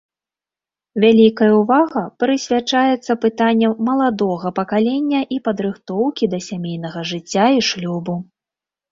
[1.03, 8.15] Вялікая ўвага прысвячаецца пытанням маладога пакалення і падрыхтоўкі да сямейнага жыцця і шлюбу.